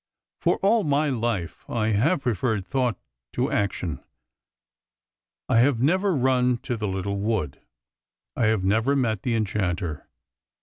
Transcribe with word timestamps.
For 0.39 0.57
all 0.63 0.83
my 0.83 1.09
life 1.09 1.63
I 1.69 1.89
have 1.89 2.23
preferred 2.23 2.65
thought 2.65 2.97
to 3.33 3.51
action; 3.51 4.03
I 5.47 5.59
have 5.59 5.79
never 5.79 6.15
run 6.15 6.57
to 6.63 6.75
the 6.75 6.87
little 6.87 7.19
wood; 7.19 7.61
I 8.35 8.47
have 8.47 8.63
never 8.63 8.95
met 8.95 9.21
the 9.21 9.35
enchanter. 9.35 10.07